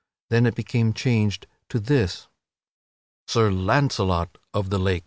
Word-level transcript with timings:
Then 0.31 0.47
it 0.47 0.55
became 0.55 0.93
changed 0.93 1.45
to 1.69 1.79
this: 1.79 2.27
SIR 3.27 3.51
LAUNCELOT 3.51 4.39
OF 4.51 4.71
THE 4.71 4.79
LAKE. 4.79 4.99